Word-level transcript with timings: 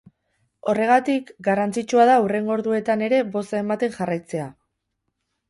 Horregatik, 0.71 1.29
garrantzitsua 1.47 2.07
da 2.11 2.15
hurrengo 2.23 2.55
orduetan 2.57 3.05
ere 3.09 3.21
boza 3.37 3.61
ematen 3.61 3.95
jarraitzea. 4.01 4.51